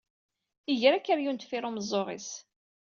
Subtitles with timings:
[0.71, 2.29] Iger akeryun deffir umeẓẓuɣ-is.